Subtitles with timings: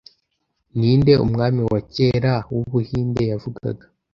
[0.77, 3.85] Ninde, Umwami wa kera wu Buhinde yavugaga